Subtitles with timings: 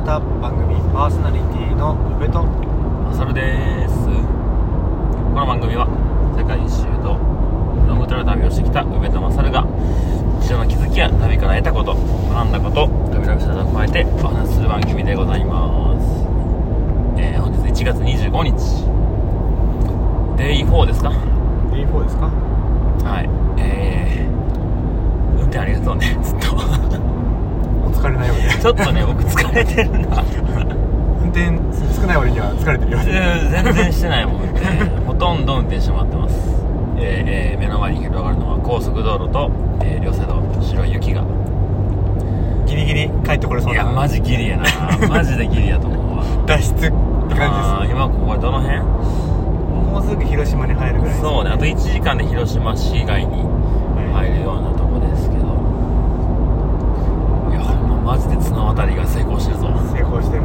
[0.00, 2.44] 方番組パーソナリティの宇部と。
[2.44, 3.94] マサルです。
[4.06, 4.10] こ
[5.40, 5.86] の番組は
[6.38, 7.18] 世界一周と
[7.88, 9.66] ロングトレール旅をしてきた宇部とマサルが
[10.40, 16.06] 一度の気づきや旅から得たこと学んだこと旅ライフスタイルを加えてお話しする番組でございます、
[17.18, 18.54] えー本日1月25日。
[20.38, 21.10] デイ4ですか
[21.74, 22.30] ？D4 ですか？
[23.02, 23.28] はい。
[23.60, 26.16] えー、運転ありがとうね。
[26.22, 26.54] ずっと。
[26.54, 26.58] お
[27.98, 30.22] 疲れなようでちょっとね僕疲れてるな。
[31.22, 31.46] 運転
[32.00, 34.66] 少ない割には疲れてるよ全然してないもん運転
[35.04, 36.34] ほとんど運転してもらってます、
[36.98, 39.50] えーえー目の前に広がるのは高速道路と、
[39.82, 41.22] えー両サイド白い雪が。
[42.66, 43.82] ギリギリ帰ってこれそうな。
[43.82, 44.64] いやマジギリやな。
[45.08, 46.24] マジでギリやと思うわ。
[46.46, 46.90] 脱出っ
[47.28, 48.78] て感あー今ここどの辺？
[48.78, 49.28] じです
[49.92, 53.42] もうすぐ広島に入るぐらいですそうねあと1時間で広島市街に
[54.12, 55.44] 入るようなとこですけど
[57.50, 59.68] いやほんまマジで綱渡りが成功してるぞ。
[59.94, 60.42] 成功してる。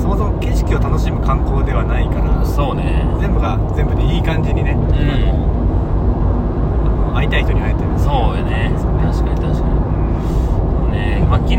[0.00, 3.02] そもそも景色を楽しむ観光ではないからそうね。
[3.18, 4.78] 全部が全部でいい感じにね、ん。
[4.78, 4.86] あの
[7.10, 7.98] あの会いたい人に会えてる。
[7.98, 8.70] そうよね。
[8.78, 10.94] 確かに確かに。
[10.94, 11.26] ね。
[11.28, 11.58] まあ昨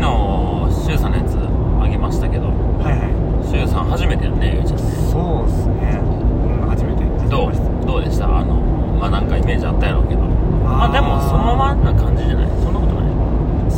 [0.88, 2.48] 周さんのやつあげましたけど。
[2.48, 3.12] はいはい。
[3.44, 4.78] 周さん初めてやんねゆうちゃん。
[4.80, 7.04] ねそうっすね、うん、初めて。
[7.28, 7.52] どう
[7.86, 8.24] どうでした？
[8.24, 8.56] あの
[8.96, 10.22] まあなんかイメージあったやろうけど。
[10.64, 12.48] まあでもそのままな感じじゃない？
[12.64, 12.87] そんなこと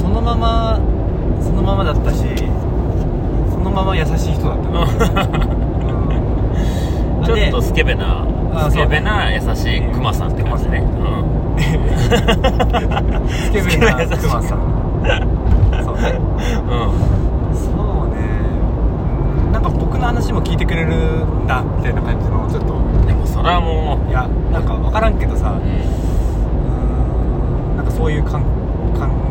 [0.01, 0.81] そのまま
[1.43, 2.25] そのままだったし
[3.51, 4.69] そのまま優しい人だった。
[4.70, 4.84] な、う
[7.23, 7.25] ん。
[7.25, 10.83] ちょっとでスケベなあスケベな優しいクマさんって感じね。
[13.29, 14.61] スケベなクマさん。
[15.84, 16.19] そうね。
[16.67, 16.81] うん。
[16.81, 16.91] うん
[17.55, 18.17] そうね。
[19.45, 19.53] うん。
[19.53, 22.81] なんか僕の話も聞いてくれるんだみたいな感じのちょっと。
[23.07, 24.09] でもそれはもう。
[24.09, 25.51] いやなんか分からんけどさ。
[25.51, 25.64] うん。
[27.77, 28.59] なんかそういう感感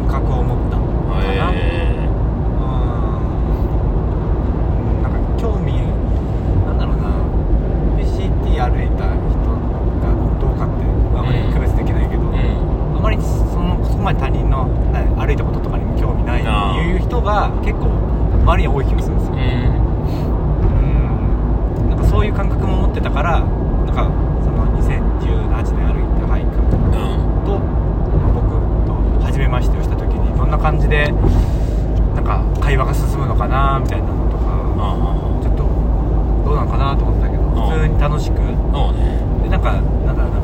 [0.10, 2.74] 覚を持ったのかな、へうん
[5.04, 5.74] なんか興味
[6.66, 7.08] なんだろうな
[7.98, 9.38] PCT 歩いた人
[10.02, 10.10] が
[10.42, 10.84] どうかって
[11.18, 12.70] あまり区別できないけど、えうん
[13.00, 13.24] あまりそ
[13.64, 17.88] のそこまで他人のな歩いたこととかにも興味ないあーいう人が結構
[18.44, 19.40] 周りに多い気がするんですよ、うん
[21.84, 24.12] うん、なんかそういう感覚も持ってたからなんか
[24.44, 26.76] その2018年歩いたハイクうん
[27.48, 27.56] と、
[28.20, 28.52] まあ僕
[28.84, 28.92] と
[29.24, 31.10] 初めましてをした時にどんな感じで
[32.16, 34.44] なんか会話が進むのかなみたいなのとか
[34.76, 35.64] あちょっと
[36.44, 38.42] どうなのかなと思ってたけどあ普通に楽しく
[38.76, 40.40] あそうねでなんかなんだろう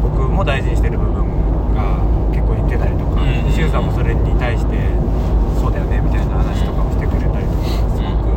[0.45, 1.25] 大事にしてる部分
[1.73, 1.99] が
[2.31, 4.77] 結構言ってたりとかうんさんもそれに対して
[5.59, 7.65] そうだよねみたいな話とかもしてくれたりとか
[7.97, 8.29] すごく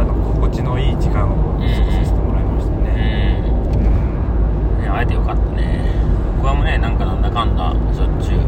[0.00, 4.82] あの心地のいい時間を過ごさせてもらいましたうねん。
[4.82, 5.90] ね会えてよかったね。
[6.38, 8.40] 僕はもうねなんかなんだかんだしょっちゅう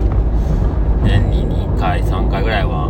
[1.04, 2.88] 年に2回3回ぐらいは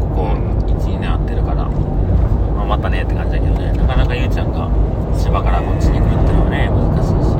[0.00, 0.36] ここ
[0.76, 4.68] 12年会ってるから、まあ、またねって感じだけどねなかなかゆうちゃんが
[5.16, 7.31] 千葉からこっちに来るっていうのはね難しいし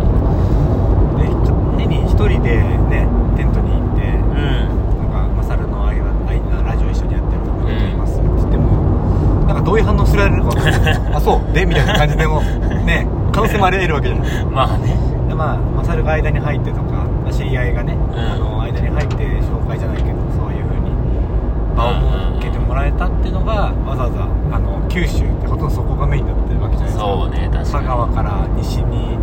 [2.12, 4.68] 一人でねテントに行ってうん。
[5.00, 11.02] なんかマサルの愛は愛なラジオ一緒にやってると言いますって言ってもなんかどういう反応すられるか分かんない。
[11.16, 12.40] あそうでみたいな感じでも
[12.84, 14.94] ね可能性もあり得るわけじゃないまあね。
[15.28, 16.82] でまあマサルが間に入ってとか
[17.24, 18.20] まあ知り合いがね、うん。
[18.20, 20.92] あの間に入って紹介じゃないけどそういう風に
[21.74, 21.92] 場を
[22.36, 27.04] 設けてもらえたっていうのがわざわざあの九州ってほとんどそこがメインになってるわけじゃないですか。
[27.04, 29.16] そうね確か佐に川から西に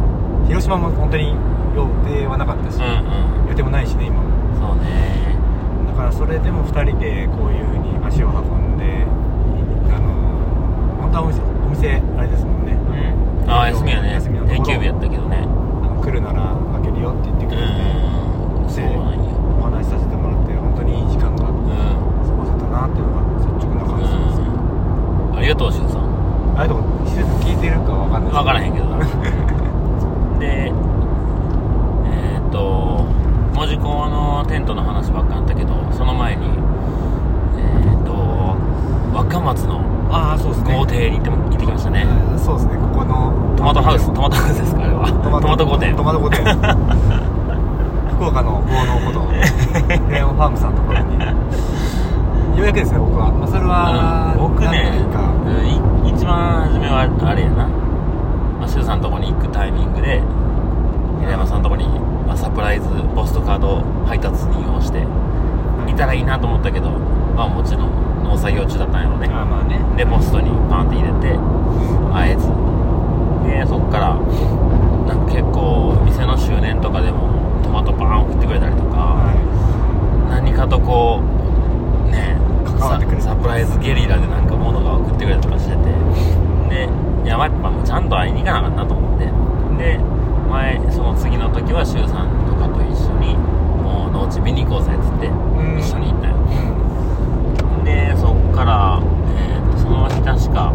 [0.49, 1.29] 広島も本当に
[1.77, 3.49] 予定はなかったし、うんうん。
[3.49, 4.27] 予定もないしね今も。
[4.57, 5.37] そうね。
[5.87, 9.05] だからそれでも2人でこういう風に足を運んで
[9.93, 10.09] あの
[10.99, 12.73] 本当はお店お店あれですもんね。
[12.73, 13.49] うん。
[13.49, 15.45] ああ休みやね休みの定休日やったけどね。
[15.45, 19.29] あの来るなら開けるよって言ってくれて、うんそうなんよ。
[19.61, 22.37] お話しさせてもらって本当にいい時間が過うん。
[22.37, 24.49] ごせたなっていうのが率直な感想です、う
[25.29, 25.37] ん。
[25.37, 26.09] ありがとうしゅうさん。
[26.57, 28.85] あれでも施設聞いてるかわかんない分からへんけど
[30.39, 30.71] で
[32.05, 33.05] えーっと
[33.55, 36.45] 門司港のテントの話ばっかあったけどその前に
[37.57, 38.13] えーっと
[39.17, 39.81] 若松の
[40.11, 40.75] ああそうですね。
[40.75, 42.05] 豪邸に行っても行ってきましたね。
[42.43, 42.77] そうですね。
[42.77, 45.05] ここのトマトハウストマトハウスですかあれは。
[45.05, 45.95] トマト御殿。
[45.95, 46.45] トマト御殿。
[48.17, 49.31] 福岡の豪農こと
[50.09, 51.19] レオンファームさんのところに。
[52.57, 54.91] ようやくですね僕は、まあ、それはうん僕ね
[56.05, 57.69] 一番初めはあれやな、
[58.59, 60.21] まあ、シュウさんのとこに行くタイミングで
[61.19, 61.87] 平山さんのとこに、
[62.27, 64.99] まあ、サプライズポストカード配達人をして
[65.89, 69.27] いたらいいなと思ったけどまあもちろん農作業中だったんやろね。
[69.27, 69.79] あーまあね。
[69.97, 71.39] でポストにパンって入れて
[72.13, 72.47] 会えず。
[73.47, 74.15] でそっから
[75.07, 81.23] なんか結構店の周年とかでもトマトパン送ってくれたりとか、は何かとこ
[82.05, 82.37] うね
[82.77, 84.49] ササプライズゲリラでなんか
[86.79, 89.25] やばいやっぱもうちゃんと会いに行かなあかんなと思って。
[89.77, 89.99] で
[90.49, 95.31] 前その次の時は周さんとかと一緒にもう農地見に行こうぜっつってん。
[95.79, 96.35] 一緒に行ったよ。
[97.85, 98.99] でそっから、
[99.37, 100.73] えーとその日確か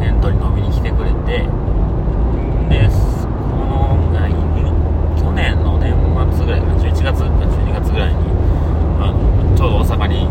[0.00, 1.42] テントに飲みに来てくれて
[2.70, 4.32] でこの来
[5.20, 5.92] 去年の年
[6.36, 8.16] 末ぐらいかな11月か12月ぐらいに
[9.00, 10.28] あのちょうど大阪に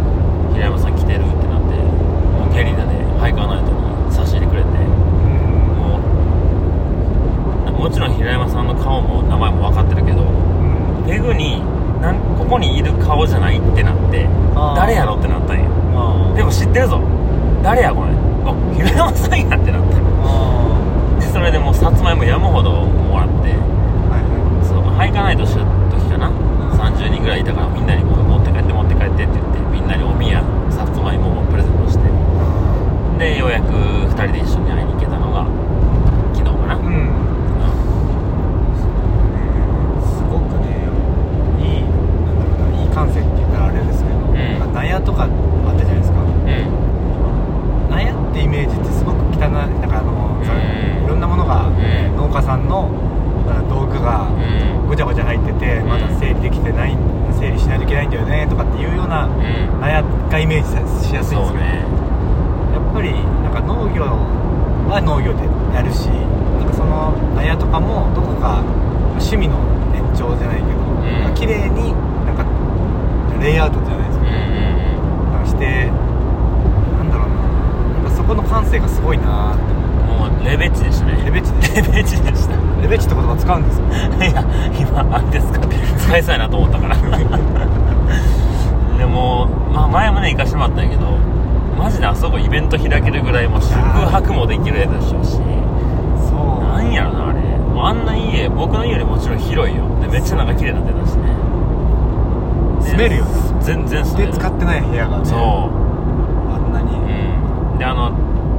[0.54, 6.00] 平山さん来てるってなってもうゲリラでハイカーナイトに差し入れてくれても
[7.70, 10.24] うもちろん平山さんの顔も名前も分かってるけど
[11.06, 11.62] ペグに
[12.02, 15.68] なんここにいる顔じゃないってなってあー誰やろってなったんや
[16.36, 17.02] でも知ってるぞ
[17.64, 18.12] 誰やこれ
[18.46, 19.98] あ平山さんやってなった
[21.26, 23.52] でそれでもうさつまいも山ほどもらって
[24.64, 26.30] そうハイカーナイトした時かな
[26.78, 32.06] 30人ぐらいいたからみんなにこう持って帰って持って帰ってって言ってみんなにおみやさつまいもをプレゼントして
[33.18, 35.46] でようやく2人で一緒に会いに行けたのが
[36.38, 37.10] 昨日かな、うん
[40.06, 40.88] すごくね
[41.60, 45.30] いいなんだろうないい感性って言ったらあれですけど、んなんか納屋とかあっ
[45.78, 50.56] たじゃないですかうん納屋ってイメージってすごく汚いなんかあの、さう
[51.02, 52.90] んいろんなものが、ん農家さんの
[53.48, 56.96] あ道具がうんごちゃごちゃ入ってて、まだ整理できてない
[57.40, 61.84] 整理しないといけないんだよねとかっていうようなうん納屋がイメージさしやすいんですけど、ね。
[62.74, 63.12] やっぱり
[63.44, 64.04] なんか農業
[64.90, 65.44] は農業で
[65.76, 66.08] やるし
[66.60, 68.62] なんかその納屋とかもどこか
[69.20, 69.58] 趣味の
[69.94, 71.22] 延長じゃないけど、ん。
[71.22, 71.94] なんか綺麗に
[72.26, 72.46] なんか
[73.42, 74.26] レイアウトじゃないですか。
[74.26, 75.90] うんうんなんかして
[76.98, 77.36] なんだろうな
[78.04, 79.56] なんかそこの感性がすごいな
[80.08, 81.22] もうレベチでしたね。
[81.26, 82.56] レベチでレベチでした。
[82.82, 83.86] レベチって言葉使うんですよ
[84.22, 84.46] いや
[84.80, 85.60] 今あれですか？
[85.98, 86.96] 使いそうやなと思ったから
[88.98, 91.18] でも、まあ、前もね行かしてもらったんやけど
[91.78, 95.32] マジであそこイベント開けるぐらいもう宿泊もできるやつでしょうし。
[95.32, 96.64] そう。
[96.64, 97.40] なんやろなあれ。
[97.60, 99.84] もうあんな家僕の家よりもちろん広いよ。
[100.02, 101.30] でめっちゃなんか綺麗になってたしね。
[102.82, 103.32] 住めるよね。
[103.62, 104.32] 全然住める。
[104.32, 105.26] で使ってない部屋がね。
[105.26, 105.38] そう。
[105.38, 106.92] あんなに。
[106.98, 107.78] うん。
[107.78, 108.12] であの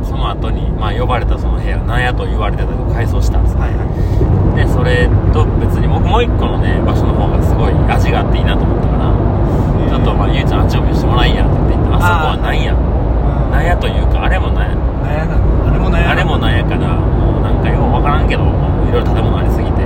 [0.05, 3.61] その後にまあ呼ばれたその部屋なんやと言われてたけど改装したんですよ。
[3.61, 3.83] はいは
[4.55, 4.65] い。
[4.65, 9.28] でそれと別に僕もう一個のね場所の方がすごい味があっていいなと思ったから
[9.89, 12.75] ちょっとまあゆうちゃんあっちも見せてもらいやって言ってあそこはなんや。
[13.51, 14.77] なんやというかあれもなんや。
[15.67, 19.81] あれも納屋あれもなんやからもうなんかようわからんけどもういろいろ建物ありすぎて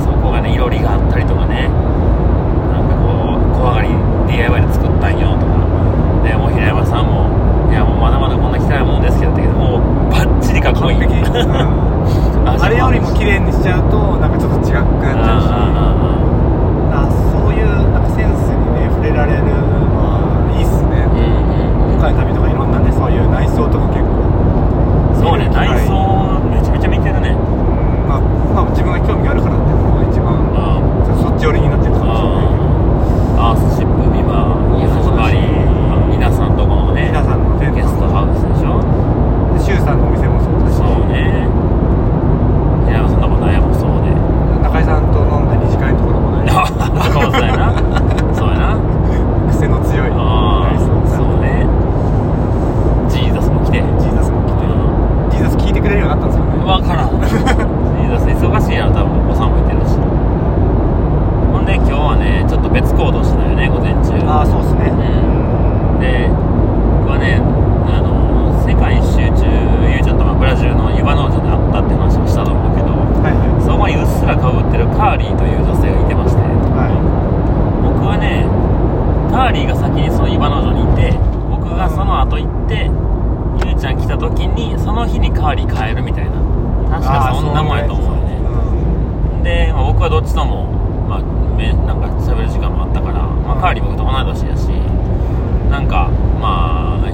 [0.00, 1.68] そこがねいろりがあったりとかね。
[2.72, 3.88] なんかこう小上がり
[4.32, 5.52] DIY で作ったんよとか。
[6.24, 7.28] でもう平山さんも
[7.70, 10.98] 「いやもうまだまだこんな汚いもんですけど」ってもうバッチリかっこいい。
[12.44, 15.48] あれよりも綺麗にしちゃうとなんかちょっと違くなっちゃうし。
[16.94, 19.52] あそういうなんかセンスにね触れられるの
[20.00, 24.24] はいいっすねうんうんうん今回の旅とかいろんなねそういう内装とか結構
[25.16, 35.38] そうね見る機会内装めちゃめちゃ見てるねうんまあ、まあ自分が興味があるからっていうのが一番うんそっち寄りになってるかもしれないけどアースシップビバーそうだしバリ
[36.10, 38.78] 皆さんとこのね皆さんのテントゲストハウスでしょ
[39.54, 41.46] で周さんのお店もそうだしそうね
[42.86, 44.10] 平山さんのこと悩もそうで
[44.62, 46.66] 中井さんと飲んだ二次会のところもないあ
[47.10, 47.74] そうやな
[48.34, 48.78] そうやな
[49.50, 51.66] 癖の強いああ内装さそうね
[53.10, 54.66] ジーザスも来てジーザスも来て
[55.34, 64.94] ジーザス聞いてくれるようになったんですよね分からんジーザス忙しいやろ多分お子さんもいてるしほんで今日はねちょっと別行動したよね午前中ああそうっすねう
[65.98, 66.28] んで
[67.04, 67.38] 僕はね
[67.86, 69.44] あの世界一周中
[69.90, 72.88] ゆうちゃんとまあブラジルのユバ農場で会ったって話をしたと思うけど
[73.22, 76.90] はいはいそこにうっすらかぶってるカーリーという女性がいてましては
[77.86, 78.42] 僕はね
[79.30, 81.14] カーリーが先にそのイバ農場にいて
[81.48, 82.90] 僕がその後行って
[83.64, 86.42] ゆうちゃん来た時にその日にカーリー変えるみたいな。
[86.92, 88.36] 確かそんなもんやと思うよね。
[89.42, 90.66] で、まあ、僕はどっちとも、
[91.08, 91.20] まあ、
[91.56, 94.68] めなんか喋る時間もあったから、まあ、カーリー僕と同い年やし
[95.70, 97.08] なんかまあ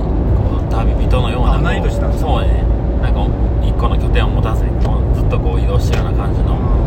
[0.73, 2.65] 旅人のような同い年なんですそうね。
[3.01, 3.23] なんか
[3.63, 4.71] 一個の拠点を持たずに
[5.15, 6.78] ずっとこう移動してるような感じの20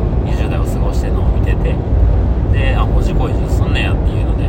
[0.51, 1.73] 代を過ごしてるのを見てて
[2.51, 4.43] であ文字工事すんねやっていうので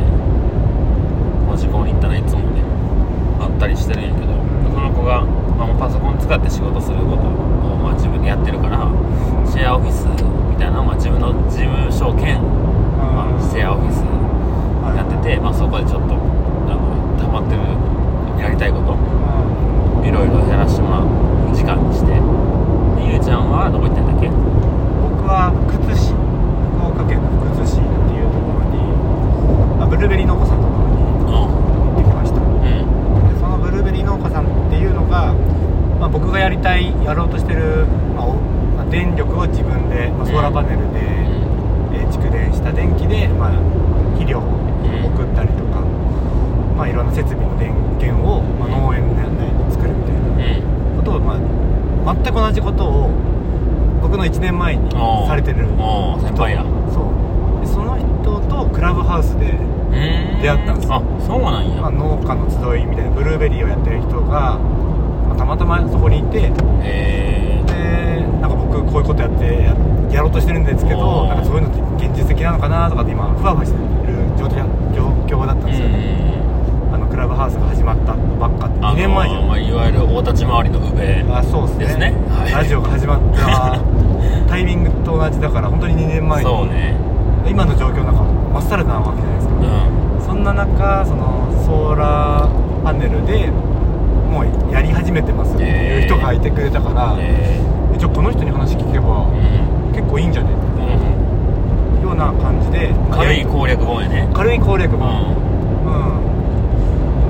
[1.47, 2.61] 文字工に行ったらいつもね
[3.39, 4.35] 会ったりしてるんやけど
[4.67, 8.83] その子が、まあ、パソコン使って仕事することを、まあ、自分でやってるから
[9.47, 10.03] シェアオフィス
[10.51, 12.35] みたいなのを、まあ、自分の事務所兼、
[12.99, 14.03] まあ、シェアオフィス
[14.91, 17.63] やってて、まあ、そこでちょっとあの溜まってる
[18.43, 18.99] やりたいこと
[20.03, 21.07] いろいろやらせてもらう
[21.55, 22.19] 時間にしてで
[23.07, 24.32] ゆうちゃんはどこ行ってんだっけ
[25.51, 28.79] 僕は福津市福岡県の福津市っていうところに
[29.83, 35.33] あブルーベリー農家さんのところにう行ってきましたんうんでそのブルーベリー農家さんっていうのが、
[35.99, 37.85] まあ、僕がやりたいやろうとしてる、
[38.15, 38.53] まあ
[38.89, 43.51] 電力を自分で、まあ、ソーラーパネルで、えー蓄電した電気で、まあ、
[44.13, 45.81] 肥料を送ったりとか、
[46.77, 50.97] まあ、いろんな設備の電源を、まあ、農園内に作るみたいなうん。
[50.97, 51.39] ことを、ま
[52.11, 53.09] あ、全く同じことを
[54.13, 56.61] 僕の1年前にされてるおー先輩や。
[56.93, 57.65] そう。
[57.65, 59.73] でその人とクラブハウスで、うん
[60.41, 60.95] 出会ったんですよ。
[60.95, 66.53] あそうなんや、まあ、農家の集いみたいなブルーベリーをやってる人が、まあたまたまそこにいてへ
[66.85, 69.73] えでなんか僕こういうことやってや
[70.13, 74.61] やろうとしてるんですけどなんかそういうのって現実的なのかなとかって今ふわふわしてる状況
[74.93, 75.87] 状況だったんですよ、
[76.93, 82.11] あのクラブハウスが始まったばっかって2年前じゃん、まあ、いわゆる大立ち回りの宇部あそうですね。
[82.11, 82.17] ね。
[82.29, 82.51] はい。
[82.51, 83.92] ラジオが始まった
[84.53, 86.95] タイミングと同じだから本当に2年前にそうね。
[87.49, 89.55] 今の状況なんかまっさらなわけじゃないですか。
[89.55, 89.57] う
[90.21, 90.21] ん。
[90.21, 93.47] そんな中そのソーラーパネルで
[94.29, 97.59] もうやり始めてますっていう人がいてくれたから、え。
[97.95, 99.25] えじゃあこの人に話聞けば
[99.91, 100.51] 結構いいんじゃね？
[100.51, 100.59] うん。
[100.61, 104.29] っていうような感じで軽い攻略本やね。
[104.33, 105.35] 軽い攻略う本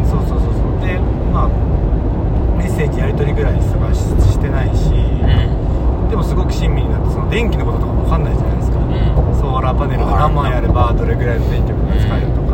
[0.02, 0.86] うん、そうそうそうそう。
[0.86, 1.00] で
[1.32, 1.48] まあ
[2.58, 4.00] メッセージやり取りぐらいしかし
[4.34, 5.63] してないし、うん
[6.14, 9.34] でもすごく親身になってその電気のこととかも分かんないじゃないですか、うん。
[9.34, 12.54] ソーラーパネルが何枚あればどれぐらいの電力が使えるとか、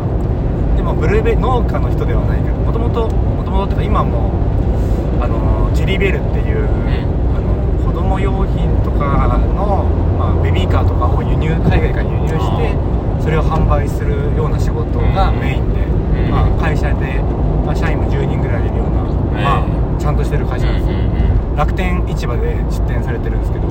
[0.76, 4.32] でもブルーベ農家の人ではないからもともともともとっていうか今も
[5.20, 6.64] あのチェリーベルっていう、
[7.36, 7.52] あの
[7.84, 9.84] 子供用品とかの、
[10.16, 12.72] まあ、ベビーカーとかを輸入海外から輸入して
[13.20, 16.32] それを販売するような仕事がメインで、ん。
[16.32, 17.20] まあ、会社で、
[17.68, 19.04] まあ、社員も10人ぐらいいるような、
[19.36, 21.19] まあ、ちゃんとしてる会社なんですよ、
[21.56, 23.66] 楽天市場で出店されてるんですけど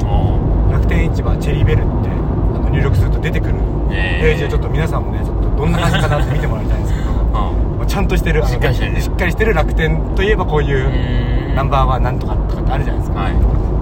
[0.72, 3.56] 楽天市場チェリーベルってあの入力すると出てくる
[3.92, 13.34] えーページをちょっと皆さんもねちょっとどんな感じかなって見てもらいたいんですけど まあちゃんとしてるあのしっかりしてるしっかりしてる楽天といえばこういうナンバーワンなんとかとかってあるじゃないですか、はい。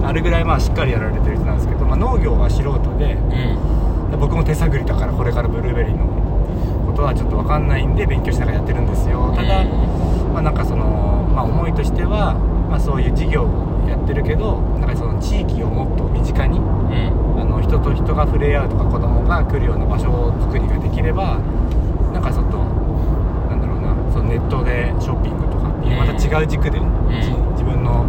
[0.04, 4.10] あるぐらいまあしっかりやられてる人なんですけど、まあ、農業は素人でうん。
[4.10, 6.06] で僕も手探りだからこれからブルーベリーの
[6.86, 9.32] ことはちょっと分かんないんで勉強しながらやってるんですよ。
[9.36, 9.64] ただ、
[10.32, 12.34] まあ、なんかその、まあ、思いとしては、
[12.70, 13.46] まあ、そういう事業を
[13.88, 17.40] やってるけどなんかその地域をもっと身近にうん。
[17.40, 21.38] あの人と人が触れ合うとか子供が来るような場所作りができれば
[22.12, 26.80] なんかちょっとなんだろうなそのネットでショッピングとかっていうまた違う軸で、
[27.54, 28.04] 自分の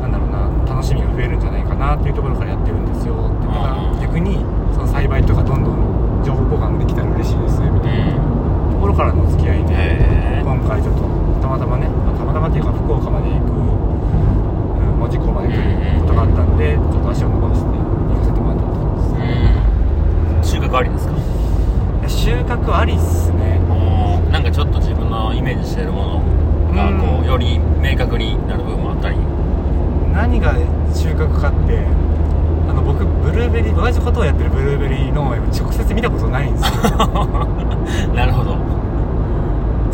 [0.00, 3.46] なんだろうな楽しみが増えるんじゃないかなっていうところからやってるんですよって。
[3.46, 4.00] だからうん。
[4.00, 4.40] 逆に
[4.72, 8.16] その栽培とかどんどん情報交換できたら嬉しいですみたいな
[8.72, 11.04] ところからの付き合いで、今回ちょっと
[11.42, 13.52] たまたまね、まあたまたまっていうか福岡まで行く、
[15.04, 15.60] うん、門司港まで来る
[16.00, 20.62] ことがあったんで、ちょっと足を伸ばして行かせてもらったって感じですうん。
[20.62, 21.14] 収穫ありですか？
[22.08, 23.60] 収穫ありっすね。
[24.30, 29.16] なんかちょっと自分のイメージしてるものがこうより明確になる部分もあったり。
[30.12, 30.54] 何が
[30.94, 31.84] 収穫かって
[32.68, 36.70] あの僕ブルーベリー同じことをやってるブルーベリー農園を直接見たことないんですよ。
[38.14, 38.56] なるほど。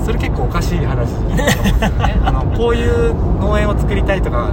[0.04, 2.18] それ結構おかしい話ですよね。
[2.24, 4.50] あのこういう農園を作りたいとか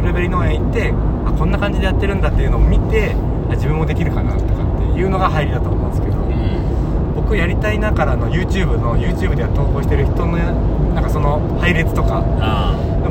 [0.00, 0.94] ブルーベリー農園行って
[1.26, 3.14] あこんな感じでやってるんだっていうのを見て
[3.50, 7.14] あ自分もできるかなとかっていうのが入りだと思うんですけどうん。
[7.16, 10.38] 僕やりたいなからの YouTube の YouTube では投稿してる人の
[10.94, 12.22] なんかその配列とか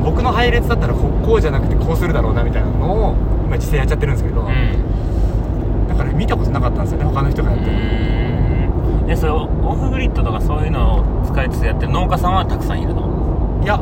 [0.03, 3.15] 僕の配列だったらこうこうじゃなくてこうするだろうなみたいなのを
[3.45, 5.87] 今実際やっちゃってるんですけど、あうん。
[5.87, 7.75] だから見たことなかったんですよね他の人がやってるう
[9.03, 9.07] ん。
[9.07, 13.61] でそれオフグリッドとかそういうのを使いつつやってる農家さんはたくさんいるの？
[13.63, 13.77] いや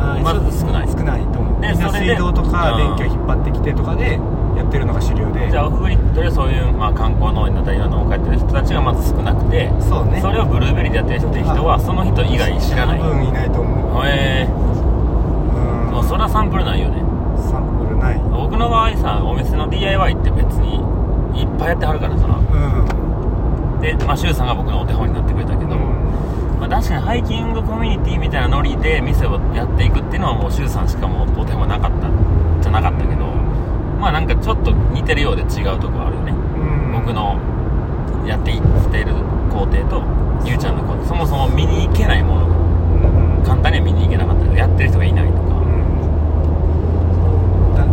[0.00, 0.88] だべあーまずそう少ない。
[0.88, 1.98] 少ないと思う、でそれで。
[1.98, 4.18] 水道とかうん電気を引っ張ってきてとかで
[4.56, 5.50] やってるのが主流で。
[5.50, 10.20] じゃあオフグリッドでそういう、まあ、観光農園だったり農家やってる人たちがまず少なくてそうね。
[10.20, 13.00] それをブルーベリーでやってる人って人はその人以外知らない。
[13.00, 14.06] 多分いないと思う。
[14.06, 14.48] へえ。
[14.48, 15.92] うん。
[15.92, 17.02] もうそれはサンプルないよね。
[17.50, 18.18] サンプルない。
[18.30, 20.76] 僕の場合さお店の DIY って別に
[21.40, 22.26] いっぱいやってはるからさ。
[22.26, 23.80] うん。
[23.80, 25.74] で、まあ、周さんが僕のお手本になってくれたけど、
[26.60, 32.10] まあ、確かにハイキングコミュニティみたいなノリで店をやっていくっていうのはもう周さんしかもうお手本なかった
[32.62, 33.24] じゃなかったけど
[34.00, 36.32] まあなんかちょっと似てるようで違うとこあるよね。
[36.32, 36.34] う
[36.88, 36.92] ん。
[36.92, 37.38] 僕の
[38.26, 39.14] やっていっている
[39.52, 40.02] 工程と
[40.44, 41.06] ゆうちゃんの工程。
[41.06, 42.46] そもそも見に行けないもの。
[42.46, 43.44] うん。
[43.44, 45.40] 簡単には見に行けなかったけどやってる人がいないとか。
[47.76, 47.86] だ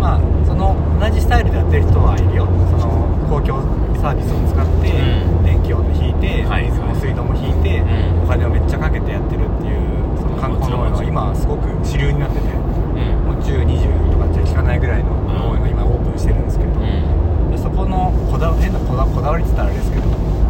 [0.00, 2.46] まあその同じスタイルでやってる人はいるよ。
[2.46, 3.62] その公共
[4.02, 4.90] サービスを使って。
[4.90, 6.68] うん電気を引いて、はい。
[6.68, 8.24] 水も水道も引いて、うん。
[8.24, 9.80] お金をめっちゃかけてやってるっていう
[10.20, 13.24] その観光農園は今すごく主流になっててうん。
[13.24, 17.50] もう1020とかじゃ効かないぐらいの農園が今オープンしてるんですけど、うん。
[17.50, 20.06] でそこのこだ変なこだこだわりって言ったらあれですけど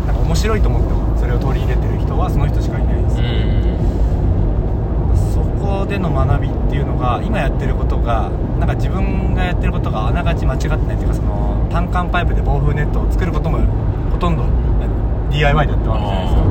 [0.06, 3.64] なんか面白いと思ってもそれを取り入れてる人はその人しかいないです、うん
[5.34, 13.60] そこでの学びってっていうのが今やってることがなんか自分がやってることがあながち間違ってないっていうかその単管パイプで防風ネットを作ることも
[14.10, 14.42] ほとんど
[15.34, 16.44] DIY でやってるわけじゃないですか。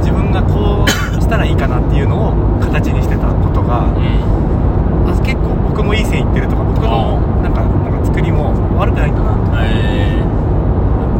[0.00, 5.06] 自分がこうしたらいいかなっていうのを形にしてたことがうん。
[5.06, 10.22] あ結構僕もいい線いってるとか僕のなんかなんか作りも悪くないんだなとかえ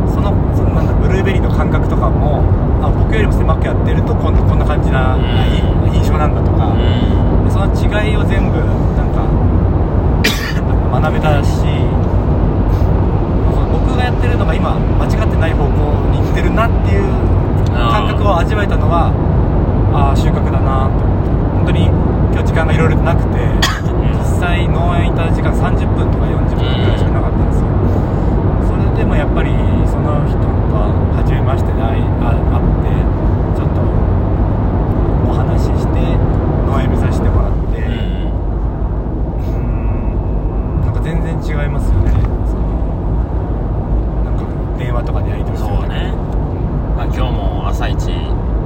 [0.08, 2.42] そのそのなんだブルーベリーの感覚とかも
[2.82, 5.22] あ僕よりも狭くやってるとこんなこんな感じな、うん。
[5.92, 7.44] い印象なんだとか、ーうん。
[7.44, 8.56] でその違いを全部
[8.96, 9.28] なんか
[11.00, 11.60] 学べたし
[13.90, 15.74] 僕がやってるのが今間違ってない方向
[16.14, 17.10] に行ってるなっていう
[17.74, 19.10] 感覚を味わえたのは
[19.92, 21.30] ああ収穫だなと思って。
[21.60, 21.86] 本当に
[22.32, 23.36] 今日時間がいろいろなくて
[24.16, 27.66] 実際農園いた時間30分とか40分ぐらいしかなかったんですよ。
[28.64, 29.52] それでもやっぱり
[29.84, 30.48] その人と
[31.16, 32.96] 初めましてで会いあ会って
[33.54, 33.82] ちょっと
[35.28, 36.00] お話しして
[36.66, 42.10] 農園見させてもらって、うんうーんなんか全然違いますよね
[42.48, 42.64] その
[44.24, 44.44] なんか
[44.78, 46.14] 電話とかでやり取りするだけでそうね
[46.96, 47.98] あ今日も朝一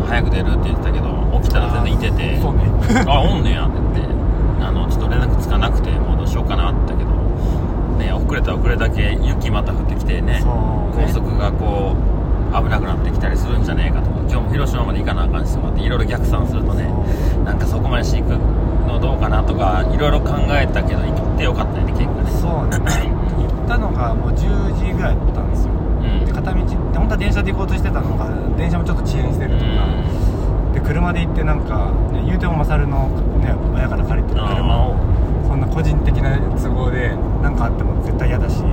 [0.06, 2.62] 早く出るって言ってたけど起きたら全然いててそうね
[3.06, 4.14] あおんねやって言って
[4.62, 7.10] あのちょっと連絡つかなくてもうどうしようかなって言ったけど
[7.98, 16.84] ね遅れたら遅れだけ雪また降ってきてねそうね高速がこう危なくなってきたりするんじゃねえかとか今日も広島まで行かなあかんしとかっていろいろ逆算するとね
[17.44, 18.36] なんかそこまでしていく
[18.86, 22.78] のどうかなとかいろいろ考えたけど行ってよかったよね結果ねそうね
[23.42, 29.64] 行ったのがもう10時ぐらいだったんですようんで片道って本当は電車で行こうとしてたのが電車もちょっと遅延してるとか、
[30.72, 33.08] で車で行ってなんか、ね、言うても勝の、
[33.40, 34.94] ね、親から借りてる車を
[35.48, 38.68] そんな個人的な都合で何かあっても絶対嫌だし、うん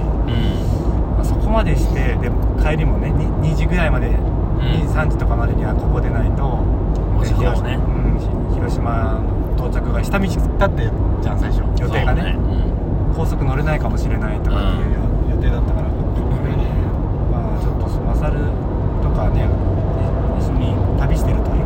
[1.18, 2.30] まあそこまでしてで
[2.72, 10.88] 帰りもね 2, 2時ぐらいまで、2時3時とかまでにはここ出ないともし広ねう広島の到着が下道だって
[11.22, 18.40] じゃん最初予定がねそう高速乗れないかもしれないとかっていう予定だったから、まあちょっとマサル
[19.04, 19.44] とかね
[20.40, 21.66] 一緒に旅してるという、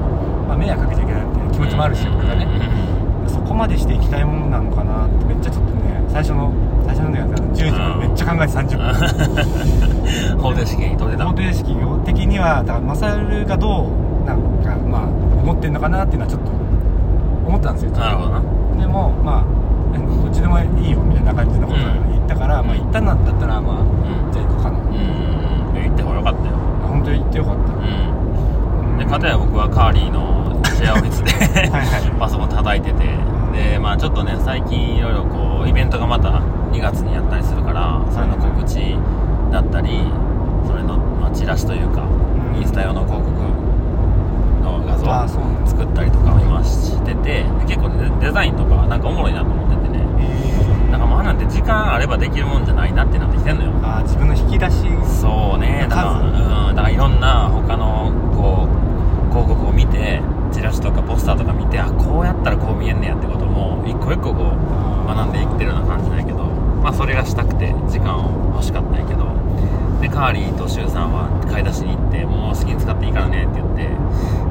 [0.49, 2.49] まあ、迷惑かけちゃいけないっていう気持ちもあるし、うん僕がね、
[3.29, 6.51] そこまでしていきたいものなのかなってめっちゃちょっとね最初の
[6.85, 10.37] 最初のね10時までめっちゃ考えて30分。
[10.41, 11.25] 方程式に取れた。
[11.25, 13.87] 方程式的にはだからマサルがど
[14.23, 15.01] うなんかまあ
[15.41, 16.51] 思ってんのかなっていうのはちょっと
[17.47, 17.91] 思ったんですよ。
[17.91, 18.41] なるほどな。
[18.79, 19.43] でもまあ
[19.95, 22.67] えどっちでもいいよみたいな感じのことを言ったから、うん。
[22.67, 24.31] まあ行ったんだったらまあ、ん。
[24.31, 25.83] じゃあ行こうかな、うん。
[25.83, 26.53] 行ってほらよかったよ。
[26.87, 28.97] 本当に行ってよかった、うん。
[28.99, 31.31] で片や僕はカーリーのシェアオフィスで
[31.69, 32.11] はいはい。
[32.19, 33.03] パソコン叩いてて
[33.55, 36.39] でまあちょっとね最近いろいろこうイベントがまた
[36.71, 38.95] 2月にやったりするからそれの告知
[39.51, 39.99] だったり
[40.67, 42.61] それの、まあ、チラシというかうん。
[42.61, 43.31] インスタ用の広告
[44.63, 45.69] の画像あそうなんだ。
[45.71, 50.05] 作ったりとかを今しててで結構ねデザインとかなんかおもろいなと思っててね。
[50.19, 53.71] えだからまあなんて時間あればできるもんじゃないなってなってきてんのよ。
[53.71, 54.85] ー、あー自分の引き出し
[55.21, 55.87] そうね。
[55.89, 56.75] だから数うん。
[56.75, 60.21] だからいろんな他のこう広告を見て
[60.55, 69.25] チラシとかポスターとか見てあこうやったらこう見えんねやってことも一個一個こう学んでいってるような感じなんやけどまあそれがしたくて時間を欲しかったんやけど。
[70.01, 73.87] でカーリーとシュウさんは買い出しに行ってもう好きに使っていいからねって言って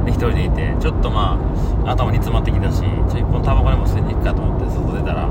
[0.05, 1.39] で一人でいてちょっとま
[1.85, 5.29] あ頭に詰まってきたしちょ一本タバコでも吸いに行くかと思って外出たら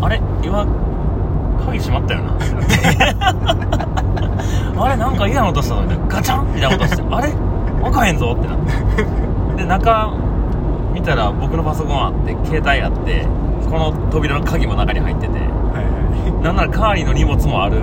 [0.00, 0.64] あれ今
[1.66, 2.38] 鍵閉まったよな。
[4.76, 7.34] あれなんか嫌な音したのみたいなガチャンみたいな音してあれ
[7.82, 8.72] 開かへんぞってなって
[9.56, 10.12] で中
[10.92, 13.26] 見たら僕のパソコンあって携帯あって
[13.70, 17.82] この扉の鍵も中に入っててはいはなんならカーリーの荷物もある。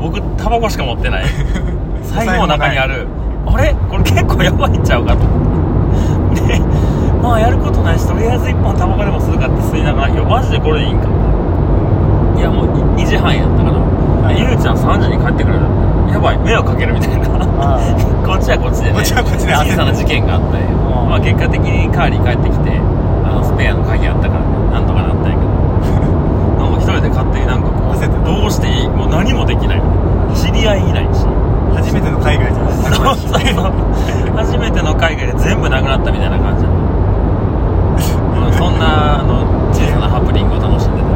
[0.00, 1.24] 僕タバコしか持ってない。
[2.06, 3.08] 財布も中にある。
[3.46, 3.74] あれ？
[3.90, 5.18] これ結構やばいんちゃうかと。
[6.46, 6.60] で
[7.20, 11.08] まあやることないしとりあえず1本タバコでもするかって吸いながらいやマジでこれでいいんか
[12.38, 13.78] いやもう2時半やったから、
[14.26, 15.58] はいゆうちゃん3時に帰ってくる
[16.12, 17.28] やばい迷惑かけるみたいな。
[17.60, 17.78] あ
[18.26, 19.52] こっちはこっちでねこっちはこっちで。
[19.54, 20.66] 小さな事件があったんよ
[21.02, 21.08] うん。
[21.10, 22.80] まあ結果的にカーリー帰ってきて
[23.24, 24.46] あのスペアの鍵あったからね。
[24.72, 25.48] なんとかなったんやけど。
[26.64, 29.82] なんか一人で勝手になんかこうどうしていいもう何もできない。
[30.34, 31.24] 知り合いいないし。
[31.24, 31.26] い
[31.76, 33.72] 初めての海外じゃないそうそうそう。
[34.36, 36.74] 初めての海外で全部なくなったみたいな感じなの
[38.46, 39.42] うんそんなあの
[39.72, 41.07] 小さなハプニングを楽しんで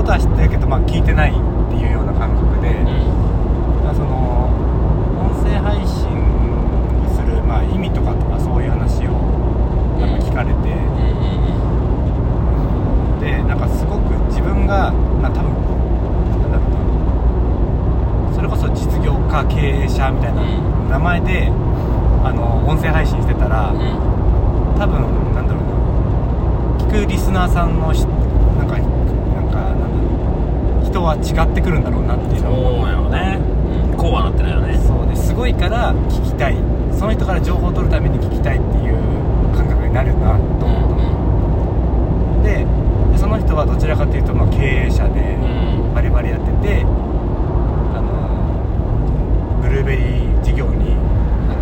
[0.00, 1.34] ことは知ってるけど、まあ、聞いてないっ
[1.68, 4.48] ていうような感覚で、うん、かその
[5.20, 6.08] 音声配信
[7.04, 9.12] にする、まあ、意味とかとかそういう話を
[10.00, 10.80] なんか聞かれて、う
[13.12, 15.52] ん、でなんかすごく自分が、まあ、多分
[16.48, 18.34] なんだろうな。
[18.34, 20.40] それこそ実業家経営者みたいな
[20.88, 23.68] 名前で、うん、あの音声配信してたら、
[24.80, 25.76] 多分なんだろうな。
[26.88, 28.19] 聞くリスナーさんの人
[30.90, 33.38] 人は違ってくるんだろうなっていうのをそうね、
[33.90, 34.78] うん、こうはなってないよね。
[34.86, 35.32] そうです。
[35.32, 36.56] ごいから聞きたい。
[36.92, 38.94] その人から情報を取るために聞きたいっていう
[39.56, 40.88] 感覚になるなと思
[42.34, 42.66] う、うん、で
[43.16, 45.38] その人はどちらかというとま経営者で
[45.94, 50.94] バリバリやってて、うん、あのブルーベリー事業に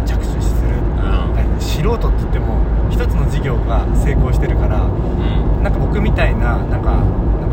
[0.04, 1.06] 着手する、う
[1.56, 2.58] ん、素人って言っても
[2.90, 6.98] 一つの事業が成功してるから、うん、なんか僕みたいななんか
[7.38, 7.50] なん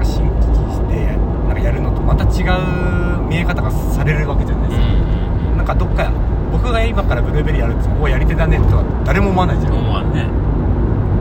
[1.66, 6.12] やるのとまた違う見え方がされるわけじゃないですか、うん、なんかどっか
[6.52, 9.74] 僕が今からブルーベリーやるってもおやり手だねとは誰も思わないじゃん。
[9.74, 10.24] 思わんね。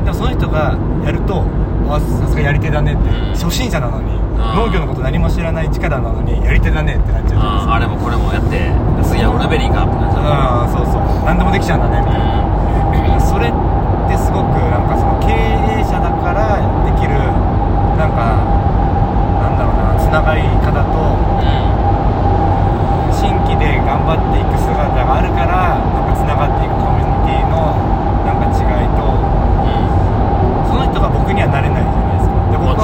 [0.05, 1.43] でもその人がやると
[1.89, 4.13] あさすがやり手だねって、初心者なのに
[4.57, 8.71] 農業のこと何も知らない力なのにやり手だねってなっちゃうじゃないですかあれもこれもやって
[9.03, 12.44] 次はブルーベリーかってなっちゃうああそうそう何でもできちゃうんだねみたいな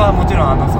[0.01, 0.80] はもちろんあのそ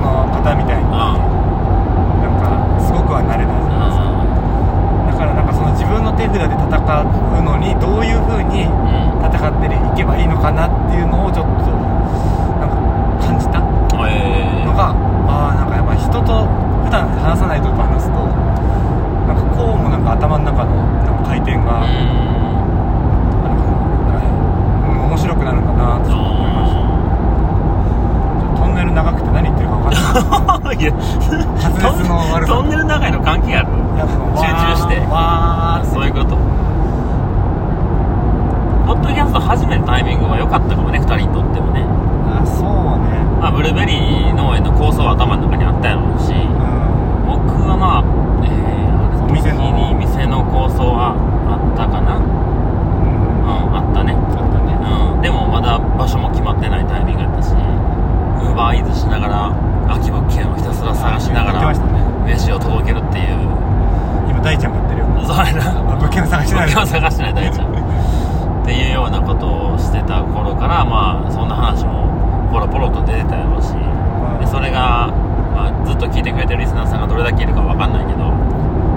[70.61, 72.05] からまあそんな話も
[72.53, 75.09] ポロポロと出てたやろうし、でそれが、
[75.57, 78.29] まあ、ずっと聞いてくれてるリスナーさんがどれだけいるか分かんないけど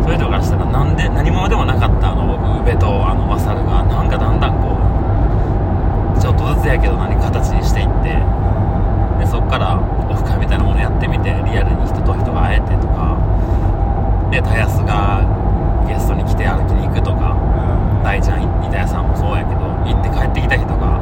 [0.04, 8.12] そういう人からしたらなんで何者でもなかったあの僕宇部とあのマサルがなんかだんだんこうちょっとずつやけど何か形にしていって
[9.24, 13.16] でそっからオフ会みたいなものやってみてリアルに人と人が会えてとか
[14.28, 15.24] でたやすが
[15.88, 17.40] ゲストに来て歩きに行くとか
[18.04, 21.00] 大ちゃん板谷さんもそうやけど行って帰ってきた人が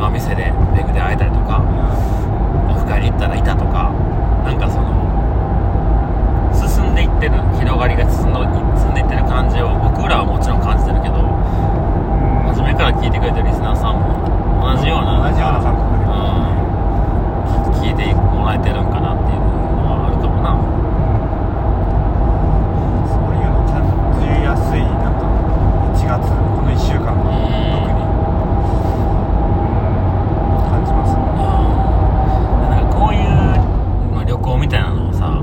[0.00, 1.60] まあ、店でペグで会えたりとか
[2.72, 3.92] オフ会に行ったらいたとか
[4.42, 4.96] なんかその
[6.56, 8.40] 進んでいってる広がりが進んで
[8.80, 11.20] 進んでいってる感じを僕らはもちろん感じてるけど
[12.48, 14.16] 初めから聞いてくれてるリスナーさんも
[14.60, 20.52] 同じような同じような感覚でうん、聞いてもらえてるんかなっていうのはあるかもな
[23.08, 23.80] そういうの感
[24.20, 25.24] じやすいなんか
[25.96, 27.32] 1月この1週間は
[27.72, 31.24] 特にうん感じますね
[32.68, 33.24] なんかこういう、
[34.12, 35.40] まあ、旅行みたいなのをさ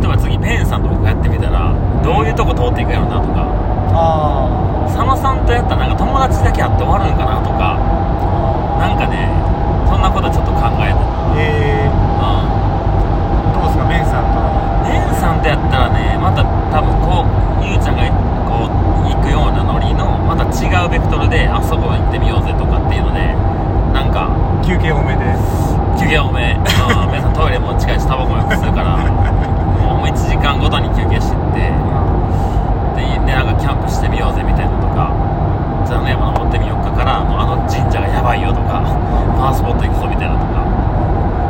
[0.00, 3.44] 例えば次ペンさんと僕やってみたらどういうとこ通っていくやろなとか
[3.92, 7.76] あ佐野さんとやったらなんか友達だけ会って終わるんかなとか
[8.80, 9.28] なんかね
[9.88, 18.04] そんなことちょっと考えてあえー、うどうですかベンさんとはんペンさんとやったらねまた多分こうゆうちゃんが
[18.48, 23.20] こう行くようなノリのまた違うベクトルであそこ行ってみようぜとかっていうので
[23.92, 24.28] なんか
[24.64, 25.25] 休憩多めで
[25.98, 31.72] 休憩多め、うん、皆さんトイレも近いしタバコもよく吸うからもう1時間ごとに休憩してって
[32.96, 35.10] ででなんかキャンプしてみようぜみたいなとか
[35.88, 38.82] 座の山登ってみようかからもうあの神社がやばいよとか
[39.38, 40.66] パワースポット行くぞみたいなとか。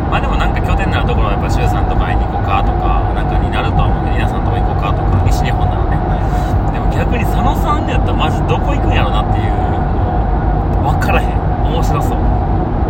[0.06, 5.98] まあでもなんか拠点になるところはやっぱ周さんとか会いに行こうかとかなんかになるとは思うけど皆さんとこ行こうかとか西日本なのね。
[6.70, 9.52] でも逆に佐野さんでやったらマジどこ行くんやろなっていう
[10.78, 11.34] もう分からへん。
[11.66, 12.45] 面白そう。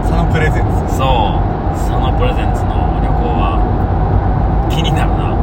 [0.07, 1.42] そのプレゼンツそう。
[1.77, 2.71] 佐野プレゼンツの
[3.03, 3.59] 旅行は
[4.71, 5.35] 気になるな。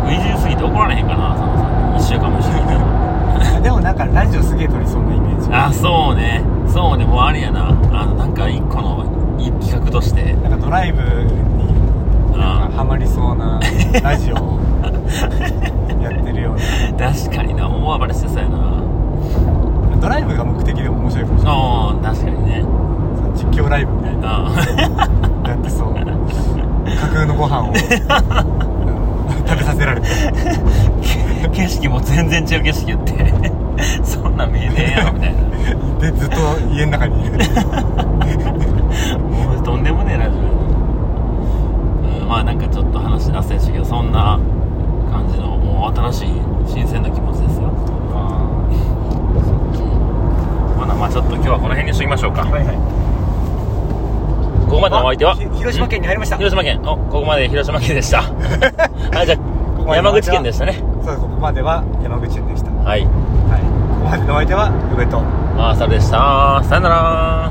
[0.00, 1.92] 僕移住すぎて怒られへんかな佐野さん。
[1.92, 5.48] に1週間も一緒にいたらでもなんかラジオすげえ撮りそうなイメージ。
[5.52, 6.42] あそうね。
[6.68, 7.04] そうね。
[7.04, 7.68] もうあれやな。
[7.68, 7.72] あ
[8.06, 10.32] のなんか一個のい企画として。
[10.34, 13.60] なんかドライブになんかハマりそうな
[14.02, 14.58] ラジオを
[16.02, 16.58] やってるよう
[16.98, 17.68] 確かにな。
[17.68, 18.64] 大暴れしてそうやなな
[20.00, 21.56] ドライブが目的でも面白いかもしれない。
[21.56, 22.64] ああ確かにね。
[23.34, 24.38] 実況ライブみたいな。
[24.40, 24.54] うん
[25.48, 25.94] やってそう。
[25.94, 27.74] 架空のご飯を、うん。
[29.46, 30.08] 食べさせられて。
[31.52, 33.32] 景色も全然違う景色言って。
[34.04, 35.38] そんなん見えねえやろみたいな。
[36.00, 36.36] でずっと
[36.72, 37.32] 家の中にいる。
[39.18, 40.40] もうとんでもねえラジオ
[42.22, 44.38] うんまあなんかちょっと話脱線したけどそんな
[45.10, 46.28] 感じのもう新しい
[46.66, 47.68] 新鮮な気持ちですよ
[50.98, 52.42] まあちょっと今日はこの辺にしときましょうか。
[52.42, 52.76] はいはい。
[54.68, 55.34] ここまでのお相手は？
[55.36, 56.36] 広島県に入りました。
[56.36, 56.80] 広島県。
[56.82, 58.22] おここまで広島県でした。
[59.16, 59.36] はいじゃ
[59.88, 60.82] あ山口県でしたね。
[61.04, 62.70] そうここまでは山口県でした。
[62.70, 63.00] はい。
[63.00, 63.08] はい。
[63.08, 65.20] ここまでのお相手は宇部と。
[65.56, 66.60] マーサルでした。
[66.64, 67.50] さよなら